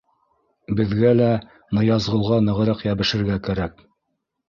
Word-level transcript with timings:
Беҙгә 0.79 1.11
лә 1.19 1.27
Ныязғолға 1.81 2.43
нығыраҡ 2.49 2.85
йәбешергә 2.91 3.41
кәрәк. 3.51 3.91